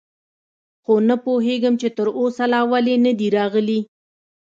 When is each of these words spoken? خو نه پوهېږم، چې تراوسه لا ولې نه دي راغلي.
خو 0.83 0.93
نه 1.09 1.15
پوهېږم، 1.25 1.73
چې 1.81 1.87
تراوسه 1.97 2.45
لا 2.53 2.61
ولې 2.71 2.95
نه 3.05 3.11
دي 3.19 3.27
راغلي. 3.37 3.79